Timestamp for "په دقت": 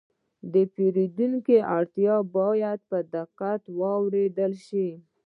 2.89-3.61